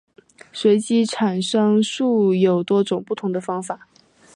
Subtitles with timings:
[1.11, 3.87] 产生随机数有多种不同的方法。